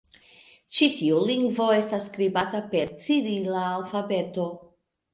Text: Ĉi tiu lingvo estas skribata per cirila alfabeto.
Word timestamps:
Ĉi 0.75 0.87
tiu 1.01 1.19
lingvo 1.25 1.69
estas 1.83 2.09
skribata 2.13 2.65
per 2.75 2.97
cirila 3.09 3.65
alfabeto. 3.79 4.53